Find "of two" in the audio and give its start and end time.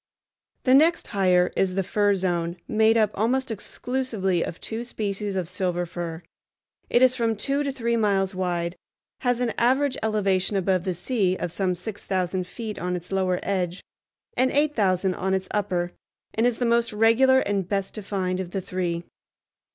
4.43-4.83